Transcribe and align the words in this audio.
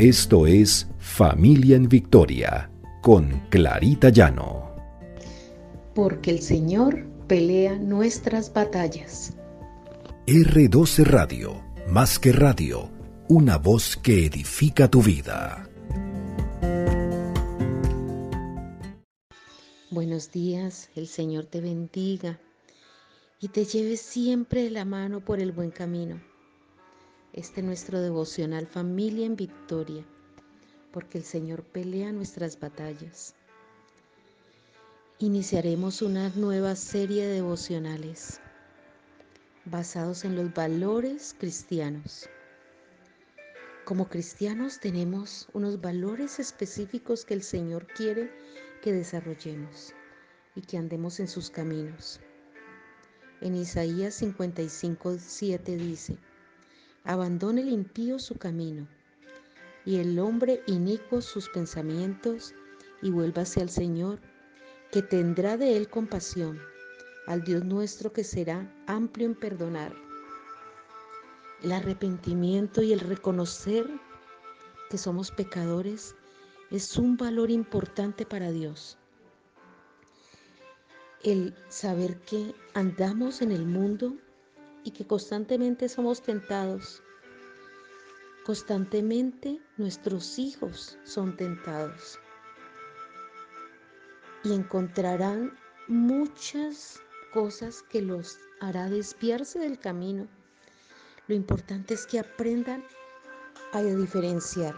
Esto 0.00 0.46
es 0.46 0.88
Familia 0.98 1.76
en 1.76 1.86
Victoria 1.86 2.70
con 3.02 3.38
Clarita 3.50 4.08
Llano. 4.08 4.74
Porque 5.94 6.30
el 6.30 6.40
Señor 6.40 7.04
pelea 7.26 7.76
nuestras 7.76 8.50
batallas. 8.50 9.34
R12 10.26 11.04
Radio, 11.04 11.62
más 11.86 12.18
que 12.18 12.32
radio, 12.32 12.90
una 13.28 13.58
voz 13.58 13.98
que 13.98 14.24
edifica 14.24 14.88
tu 14.88 15.02
vida. 15.02 15.68
Buenos 19.90 20.32
días, 20.32 20.88
el 20.96 21.08
Señor 21.08 21.44
te 21.44 21.60
bendiga 21.60 22.40
y 23.38 23.48
te 23.48 23.66
lleve 23.66 23.98
siempre 23.98 24.62
de 24.62 24.70
la 24.70 24.86
mano 24.86 25.22
por 25.22 25.40
el 25.40 25.52
buen 25.52 25.70
camino. 25.70 26.29
Este 27.40 27.60
es 27.62 27.66
nuestro 27.66 28.02
devocional 28.02 28.66
Familia 28.66 29.24
en 29.24 29.34
Victoria, 29.34 30.04
porque 30.92 31.16
el 31.16 31.24
Señor 31.24 31.62
pelea 31.62 32.12
nuestras 32.12 32.60
batallas. 32.60 33.34
Iniciaremos 35.20 36.02
una 36.02 36.28
nueva 36.36 36.76
serie 36.76 37.26
de 37.26 37.36
devocionales 37.36 38.40
basados 39.64 40.26
en 40.26 40.36
los 40.36 40.52
valores 40.52 41.34
cristianos. 41.38 42.28
Como 43.86 44.10
cristianos 44.10 44.78
tenemos 44.78 45.48
unos 45.54 45.80
valores 45.80 46.40
específicos 46.40 47.24
que 47.24 47.32
el 47.32 47.42
Señor 47.42 47.86
quiere 47.86 48.30
que 48.82 48.92
desarrollemos 48.92 49.94
y 50.54 50.60
que 50.60 50.76
andemos 50.76 51.20
en 51.20 51.28
sus 51.28 51.48
caminos. 51.48 52.20
En 53.40 53.56
Isaías 53.56 54.16
55, 54.16 55.16
7 55.18 55.76
dice, 55.78 56.18
Abandone 57.04 57.62
el 57.62 57.70
impío 57.70 58.18
su 58.18 58.36
camino 58.36 58.86
y 59.84 59.96
el 59.96 60.18
hombre 60.18 60.62
inicuo 60.66 61.22
sus 61.22 61.48
pensamientos 61.48 62.54
y 63.02 63.10
vuélvase 63.10 63.60
al 63.60 63.70
Señor, 63.70 64.20
que 64.90 65.02
tendrá 65.02 65.56
de 65.56 65.76
él 65.76 65.88
compasión, 65.88 66.60
al 67.26 67.42
Dios 67.42 67.64
nuestro 67.64 68.12
que 68.12 68.24
será 68.24 68.70
amplio 68.86 69.26
en 69.26 69.34
perdonar. 69.34 69.94
El 71.62 71.72
arrepentimiento 71.72 72.82
y 72.82 72.92
el 72.92 73.00
reconocer 73.00 73.86
que 74.90 74.98
somos 74.98 75.30
pecadores 75.30 76.14
es 76.70 76.96
un 76.96 77.16
valor 77.16 77.50
importante 77.50 78.26
para 78.26 78.50
Dios. 78.50 78.98
El 81.22 81.54
saber 81.68 82.20
que 82.20 82.54
andamos 82.74 83.42
en 83.42 83.52
el 83.52 83.66
mundo 83.66 84.16
y 84.84 84.92
que 84.92 85.06
constantemente 85.06 85.88
somos 85.88 86.22
tentados. 86.22 87.02
Constantemente 88.44 89.60
nuestros 89.76 90.38
hijos 90.38 90.98
son 91.04 91.36
tentados 91.36 92.18
y 94.42 94.52
encontrarán 94.54 95.52
muchas 95.88 97.00
cosas 97.32 97.82
que 97.82 98.02
los 98.02 98.38
hará 98.60 98.88
desviarse 98.88 99.58
del 99.58 99.78
camino. 99.78 100.26
Lo 101.28 101.34
importante 101.34 101.94
es 101.94 102.06
que 102.06 102.18
aprendan 102.18 102.82
a 103.72 103.82
diferenciar 103.82 104.74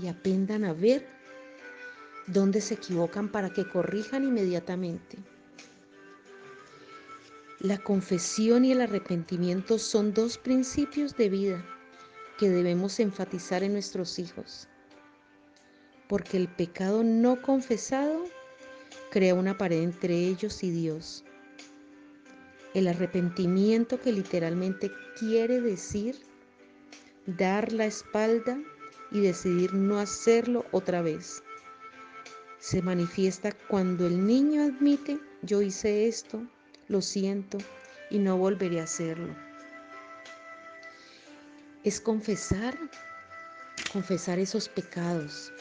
y 0.00 0.08
aprendan 0.08 0.64
a 0.64 0.72
ver 0.72 1.06
dónde 2.26 2.60
se 2.60 2.74
equivocan 2.74 3.30
para 3.30 3.50
que 3.50 3.68
corrijan 3.68 4.24
inmediatamente. 4.24 5.18
La 7.62 7.78
confesión 7.78 8.64
y 8.64 8.72
el 8.72 8.80
arrepentimiento 8.80 9.78
son 9.78 10.12
dos 10.12 10.36
principios 10.36 11.16
de 11.16 11.28
vida 11.28 11.64
que 12.36 12.48
debemos 12.48 12.98
enfatizar 12.98 13.62
en 13.62 13.74
nuestros 13.74 14.18
hijos, 14.18 14.66
porque 16.08 16.38
el 16.38 16.48
pecado 16.48 17.04
no 17.04 17.40
confesado 17.40 18.24
crea 19.12 19.36
una 19.36 19.58
pared 19.58 19.80
entre 19.80 20.26
ellos 20.26 20.64
y 20.64 20.72
Dios. 20.72 21.24
El 22.74 22.88
arrepentimiento 22.88 24.00
que 24.00 24.10
literalmente 24.10 24.90
quiere 25.16 25.60
decir 25.60 26.16
dar 27.26 27.72
la 27.72 27.86
espalda 27.86 28.60
y 29.12 29.20
decidir 29.20 29.72
no 29.72 30.00
hacerlo 30.00 30.66
otra 30.72 31.00
vez. 31.00 31.44
Se 32.58 32.82
manifiesta 32.82 33.52
cuando 33.68 34.08
el 34.08 34.26
niño 34.26 34.64
admite, 34.64 35.20
yo 35.42 35.62
hice 35.62 36.08
esto, 36.08 36.44
lo 36.92 37.02
siento 37.02 37.58
y 38.10 38.18
no 38.18 38.36
volveré 38.36 38.80
a 38.80 38.84
hacerlo. 38.84 39.34
Es 41.82 42.00
confesar, 42.00 42.78
confesar 43.92 44.38
esos 44.38 44.68
pecados 44.68 45.52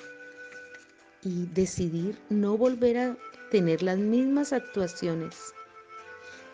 y 1.23 1.47
decidir 1.47 2.19
no 2.29 2.57
volver 2.57 2.97
a 2.97 3.17
tener 3.49 3.81
las 3.81 3.97
mismas 3.97 4.53
actuaciones. 4.53 5.35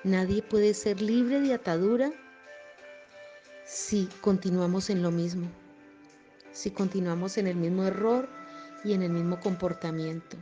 Nadie 0.03 0.41
puede 0.41 0.73
ser 0.73 1.01
libre 1.01 1.41
de 1.41 1.53
atadura 1.53 2.11
si 3.65 4.07
continuamos 4.21 4.89
en 4.89 5.01
lo 5.01 5.11
mismo, 5.11 5.47
si 6.53 6.71
continuamos 6.71 7.37
en 7.37 7.47
el 7.47 7.57
mismo 7.57 7.83
error 7.83 8.29
y 8.85 8.93
en 8.93 9.01
el 9.01 9.09
mismo 9.09 9.39
comportamiento. 9.39 10.37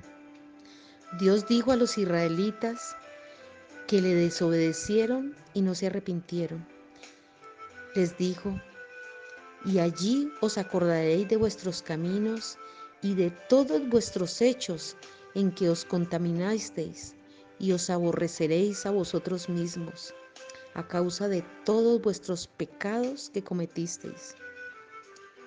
Dios 1.19 1.47
dijo 1.47 1.71
a 1.71 1.75
los 1.75 1.97
israelitas 1.97 2.95
que 3.87 4.01
le 4.01 4.15
desobedecieron 4.15 5.35
y 5.53 5.61
no 5.61 5.75
se 5.75 5.87
arrepintieron. 5.87 6.65
Les 7.95 8.17
dijo, 8.17 8.59
y 9.65 9.79
allí 9.79 10.31
os 10.41 10.57
acordaréis 10.57 11.27
de 11.27 11.37
vuestros 11.37 11.81
caminos 11.81 12.57
y 13.01 13.13
de 13.15 13.31
todos 13.49 13.87
vuestros 13.87 14.41
hechos 14.41 14.95
en 15.33 15.51
que 15.51 15.69
os 15.69 15.85
contaminasteis, 15.85 17.15
y 17.59 17.71
os 17.71 17.89
aborreceréis 17.89 18.85
a 18.85 18.91
vosotros 18.91 19.47
mismos, 19.49 20.13
a 20.73 20.87
causa 20.87 21.27
de 21.27 21.43
todos 21.63 22.01
vuestros 22.01 22.47
pecados 22.47 23.29
que 23.33 23.43
cometisteis. 23.43 24.35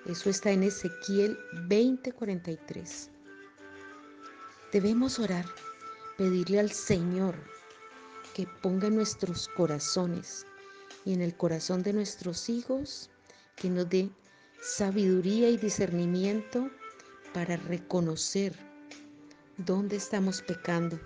Eso 0.05 0.29
está 0.29 0.51
en 0.51 0.63
Ezequiel 0.63 1.37
20:43. 1.67 3.09
Debemos 4.71 5.19
orar, 5.19 5.45
pedirle 6.17 6.59
al 6.59 6.71
Señor 6.71 7.35
que 8.39 8.47
ponga 8.61 8.87
en 8.87 8.95
nuestros 8.95 9.49
corazones 9.49 10.45
y 11.03 11.11
en 11.11 11.19
el 11.19 11.35
corazón 11.35 11.83
de 11.83 11.91
nuestros 11.91 12.47
hijos, 12.47 13.09
que 13.57 13.69
nos 13.69 13.89
dé 13.89 14.09
sabiduría 14.61 15.49
y 15.49 15.57
discernimiento 15.57 16.71
para 17.33 17.57
reconocer 17.57 18.55
dónde 19.57 19.97
estamos 19.97 20.41
pecando, 20.41 20.97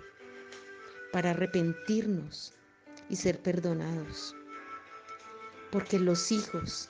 para 1.12 1.30
arrepentirnos 1.30 2.52
y 3.08 3.16
ser 3.16 3.42
perdonados. 3.42 4.36
Porque 5.72 5.98
los 5.98 6.30
hijos 6.30 6.88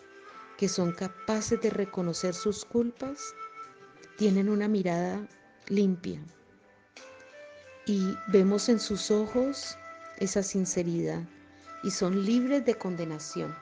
que 0.58 0.68
son 0.68 0.92
capaces 0.92 1.58
de 1.62 1.70
reconocer 1.70 2.34
sus 2.34 2.66
culpas 2.66 3.34
tienen 4.18 4.50
una 4.50 4.68
mirada 4.68 5.26
limpia 5.68 6.22
y 7.86 8.14
vemos 8.28 8.68
en 8.68 8.78
sus 8.78 9.10
ojos 9.10 9.78
esa 10.24 10.42
sinceridad 10.42 11.22
y 11.82 11.90
son 11.90 12.24
libres 12.24 12.64
de 12.64 12.74
condenación. 12.74 13.54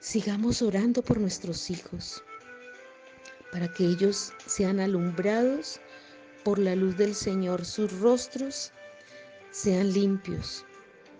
Sigamos 0.00 0.60
orando 0.60 1.02
por 1.02 1.18
nuestros 1.18 1.70
hijos, 1.70 2.22
para 3.52 3.72
que 3.72 3.84
ellos 3.84 4.32
sean 4.46 4.80
alumbrados 4.80 5.80
por 6.44 6.58
la 6.58 6.76
luz 6.76 6.96
del 6.96 7.14
Señor, 7.14 7.64
sus 7.64 8.00
rostros 8.00 8.72
sean 9.50 9.92
limpios 9.92 10.64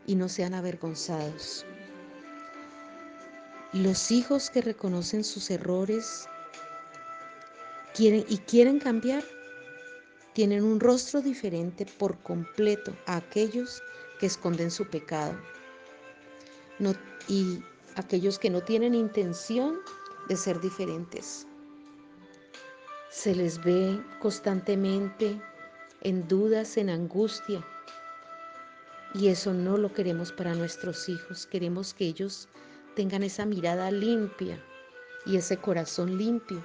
y 0.06 0.16
no 0.16 0.28
sean 0.28 0.52
avergonzados. 0.52 1.64
Los 3.72 4.10
hijos 4.10 4.50
que 4.50 4.60
reconocen 4.60 5.24
sus 5.24 5.50
errores 5.50 6.28
quieren 7.94 8.24
y 8.28 8.38
quieren 8.38 8.78
cambiar 8.80 9.24
tienen 10.34 10.64
un 10.64 10.80
rostro 10.80 11.22
diferente 11.22 11.86
por 11.98 12.18
completo 12.18 12.94
a 13.06 13.16
aquellos 13.16 13.82
que 14.18 14.26
esconden 14.26 14.70
su 14.70 14.86
pecado 14.86 15.38
y 17.28 17.62
aquellos 17.94 18.38
que 18.38 18.50
no 18.50 18.60
tienen 18.60 18.94
intención 18.94 19.78
de 20.28 20.36
ser 20.36 20.60
diferentes. 20.60 21.46
Se 23.10 23.34
les 23.34 23.62
ve 23.62 24.02
constantemente 24.20 25.40
en 26.00 26.26
dudas, 26.26 26.76
en 26.76 26.90
angustia. 26.90 27.64
Y 29.14 29.28
eso 29.28 29.54
no 29.54 29.76
lo 29.76 29.92
queremos 29.92 30.32
para 30.32 30.54
nuestros 30.54 31.08
hijos. 31.08 31.46
Queremos 31.46 31.94
que 31.94 32.06
ellos 32.06 32.48
tengan 32.96 33.22
esa 33.22 33.46
mirada 33.46 33.90
limpia 33.92 34.60
y 35.26 35.36
ese 35.36 35.56
corazón 35.56 36.18
limpio 36.18 36.64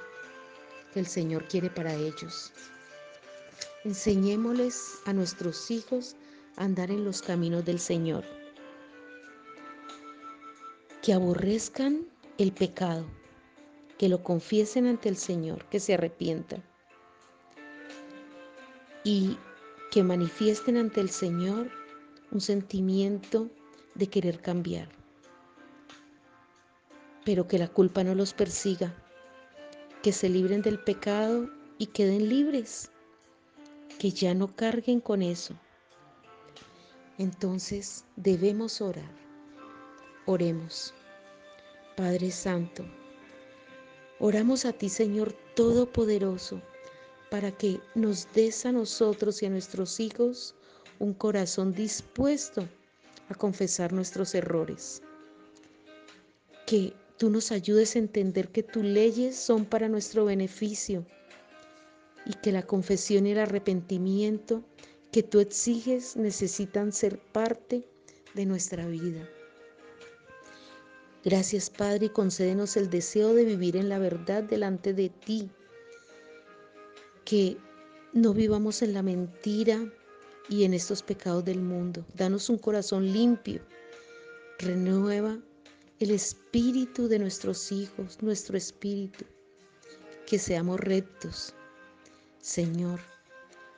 que 0.94 1.00
el 1.00 1.06
Señor 1.06 1.48
quiere 1.48 1.70
para 1.70 1.94
ellos. 1.94 2.52
Enseñémosles 3.86 5.00
a 5.06 5.14
nuestros 5.14 5.72
hijos 5.72 6.16
a 6.58 6.66
andar 6.66 6.92
en 6.92 7.06
los 7.06 7.22
caminos 7.22 7.64
del 7.66 7.80
Señor. 7.80 8.26
Que 11.02 11.14
aborrezcan 11.14 12.06
el 12.38 12.52
pecado 12.52 13.06
que 14.00 14.10
lo 14.10 14.24
confiesen 14.24 14.88
ante 14.88 15.10
el 15.10 15.18
Señor, 15.18 15.66
que 15.66 15.82
se 15.82 15.94
arrepientan. 15.94 16.64
Y 19.04 19.38
que 19.92 20.04
manifiesten 20.04 20.78
ante 20.78 21.02
el 21.02 21.10
Señor 21.10 21.70
un 22.32 22.42
sentimiento 22.42 23.50
de 23.96 24.08
querer 24.08 24.40
cambiar, 24.40 24.88
pero 27.26 27.48
que 27.48 27.58
la 27.58 27.68
culpa 27.68 28.04
no 28.04 28.16
los 28.16 28.34
persiga, 28.34 28.96
que 30.02 30.14
se 30.14 30.30
libren 30.30 30.62
del 30.62 30.80
pecado 30.80 31.50
y 31.78 31.88
queden 31.88 32.30
libres, 32.30 32.92
que 34.00 34.12
ya 34.12 34.34
no 34.34 34.56
carguen 34.56 35.02
con 35.02 35.22
eso. 35.22 35.54
Entonces 37.18 38.06
debemos 38.16 38.82
orar. 38.82 39.12
Oremos. 40.26 40.94
Padre 41.98 42.32
Santo, 42.32 42.86
oramos 44.20 44.64
a 44.64 44.72
ti 44.72 44.88
Señor 44.88 45.34
Todopoderoso 45.54 46.62
para 47.30 47.52
que 47.52 47.82
nos 47.94 48.32
des 48.34 48.66
a 48.66 48.72
nosotros 48.72 49.44
y 49.44 49.48
a 49.48 49.50
nuestros 49.50 50.00
hijos 50.00 50.56
un 50.98 51.14
corazón 51.14 51.74
dispuesto 51.74 52.66
a 53.28 53.36
confesar 53.36 53.92
nuestros 53.92 54.34
errores. 54.34 55.02
Que 56.66 56.94
tú 57.18 57.30
nos 57.30 57.52
ayudes 57.52 57.98
a 57.98 58.00
entender 58.00 58.48
que 58.48 58.64
tus 58.64 58.84
leyes 58.84 59.36
son 59.36 59.66
para 59.66 59.90
nuestro 59.90 60.24
beneficio 60.24 61.06
y 62.30 62.34
que 62.36 62.52
la 62.52 62.62
confesión 62.62 63.26
y 63.26 63.32
el 63.32 63.40
arrepentimiento 63.40 64.64
que 65.12 65.24
tú 65.24 65.40
exiges 65.40 66.16
necesitan 66.16 66.94
ser 66.94 67.18
parte 67.18 67.90
de 68.36 68.46
nuestra 68.46 68.86
vida. 68.86 69.28
Gracias 71.26 71.72
Padre 71.72 72.06
y 72.06 72.10
concédenos 72.10 72.78
el 72.78 72.92
deseo 72.92 73.34
de 73.34 73.46
vivir 73.46 73.76
en 73.76 73.90
la 73.90 73.98
verdad 73.98 74.44
delante 74.44 74.94
de 74.94 75.10
ti. 75.10 75.50
Que 77.26 77.58
no 78.14 78.36
vivamos 78.36 78.84
en 78.84 78.94
la 78.94 79.02
mentira 79.02 79.92
y 80.50 80.66
en 80.66 80.76
estos 80.76 81.02
pecados 81.02 81.44
del 81.44 81.62
mundo. 81.62 82.06
Danos 82.14 82.48
un 82.48 82.60
corazón 82.60 83.12
limpio. 83.12 83.62
Renueva 84.60 85.40
el 86.00 86.12
espíritu 86.12 87.08
de 87.08 87.18
nuestros 87.18 87.72
hijos, 87.72 88.22
nuestro 88.22 88.56
espíritu. 88.56 89.26
Que 90.28 90.38
seamos 90.38 90.80
rectos. 90.80 91.56
Señor, 92.42 93.00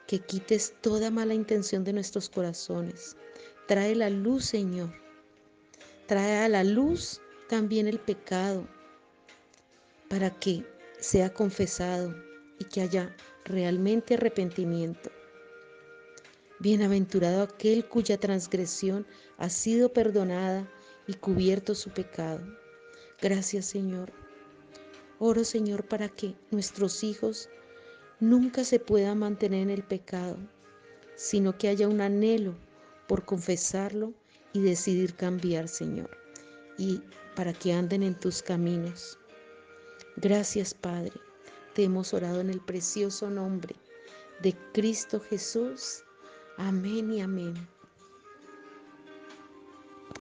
que 0.07 0.19
quites 0.19 0.75
toda 0.81 1.09
mala 1.09 1.33
intención 1.33 1.83
de 1.83 1.93
nuestros 1.93 2.29
corazones. 2.29 3.17
Trae 3.67 3.95
la 3.95 4.09
luz, 4.09 4.45
Señor. 4.45 4.93
Trae 6.07 6.43
a 6.43 6.49
la 6.49 6.63
luz 6.63 7.21
también 7.49 7.87
el 7.87 7.99
pecado 7.99 8.67
para 10.09 10.29
que 10.29 10.65
sea 10.99 11.33
confesado 11.33 12.13
y 12.59 12.65
que 12.65 12.81
haya 12.81 13.15
realmente 13.45 14.13
arrepentimiento. 14.13 15.09
Bienaventurado 16.59 17.41
aquel 17.41 17.87
cuya 17.87 18.17
transgresión 18.17 19.07
ha 19.37 19.49
sido 19.49 19.91
perdonada 19.91 20.69
y 21.07 21.15
cubierto 21.15 21.73
su 21.73 21.89
pecado. 21.89 22.41
Gracias 23.19 23.65
Señor. 23.65 24.11
Oro 25.17 25.43
Señor 25.43 25.87
para 25.87 26.09
que 26.09 26.35
nuestros 26.51 27.03
hijos 27.03 27.49
nunca 28.21 28.63
se 28.63 28.79
puedan 28.79 29.19
mantener 29.19 29.63
en 29.63 29.69
el 29.71 29.83
pecado, 29.83 30.37
sino 31.15 31.57
que 31.57 31.67
haya 31.67 31.87
un 31.87 31.99
anhelo 31.99 32.55
por 33.07 33.25
confesarlo 33.25 34.13
y 34.53 34.61
decidir 34.61 35.15
cambiar, 35.15 35.67
Señor, 35.67 36.09
y 36.77 37.01
para 37.35 37.51
que 37.51 37.73
anden 37.73 38.03
en 38.03 38.17
tus 38.17 38.41
caminos. 38.41 39.17
Gracias, 40.17 40.73
Padre. 40.73 41.13
Te 41.73 41.83
hemos 41.83 42.13
orado 42.13 42.41
en 42.41 42.49
el 42.49 42.61
precioso 42.61 43.29
nombre 43.29 43.75
de 44.41 44.55
Cristo 44.73 45.19
Jesús. 45.19 46.03
Amén 46.57 47.11
y 47.13 47.21
amén. 47.21 47.55